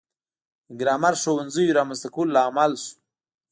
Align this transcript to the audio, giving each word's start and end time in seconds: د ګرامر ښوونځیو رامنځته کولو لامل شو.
د 0.67 0.69
ګرامر 0.79 1.13
ښوونځیو 1.21 1.75
رامنځته 1.77 2.09
کولو 2.15 2.33
لامل 2.35 2.71
شو. 2.83 2.93